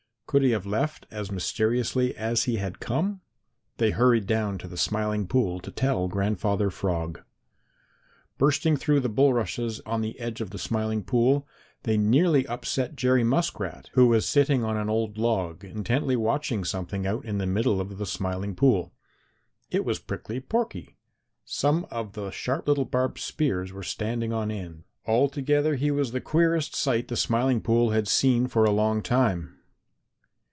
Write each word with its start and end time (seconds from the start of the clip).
Could 0.31 0.43
he 0.43 0.51
have 0.51 0.65
left 0.65 1.07
as 1.11 1.29
mysteriously 1.29 2.15
as 2.15 2.45
he 2.45 2.55
had 2.55 2.79
come? 2.79 3.19
They 3.79 3.89
hurried 3.91 4.27
down 4.27 4.57
to 4.59 4.67
the 4.69 4.77
Smiling 4.77 5.27
Pool 5.27 5.59
to 5.59 5.71
tell 5.71 6.07
Grandfather 6.07 6.69
Frog. 6.69 7.19
Bursting 8.37 8.77
through 8.77 9.01
the 9.01 9.09
bulrushes 9.09 9.81
on 9.81 9.99
the 9.99 10.17
edge 10.21 10.39
of 10.39 10.51
the 10.51 10.57
Smiling 10.57 11.03
Pool, 11.03 11.45
they 11.83 11.97
nearly 11.97 12.47
upset 12.47 12.95
Jerry 12.95 13.25
Muskrat, 13.25 13.89
who 13.91 14.07
was 14.07 14.25
sitting 14.25 14.63
on 14.63 14.77
an 14.77 14.87
old 14.89 15.17
log 15.17 15.65
intently 15.65 16.15
watching 16.15 16.63
something 16.63 17.05
out 17.05 17.25
in 17.25 17.37
the 17.37 17.45
middle 17.45 17.81
of 17.81 17.97
the 17.97 18.05
Smiling 18.05 18.55
Pool. 18.55 18.93
It 19.69 19.83
was 19.83 19.99
Prickly 19.99 20.39
Porky. 20.39 20.95
Some 21.43 21.85
of 21.91 22.13
the 22.13 22.31
sharp 22.31 22.69
little 22.69 22.85
barbed 22.85 23.19
spears 23.19 23.73
were 23.73 23.83
standing 23.83 24.31
on 24.31 24.49
end; 24.49 24.85
altogether 25.05 25.75
he 25.75 25.91
was 25.91 26.13
the 26.13 26.21
queerest 26.21 26.73
sight 26.73 27.09
the 27.09 27.17
Smiling 27.17 27.59
Pool 27.59 27.89
had 27.89 28.07
seen 28.07 28.47
for 28.47 28.63
a 28.63 28.71
long 28.71 29.01
time. 29.01 29.57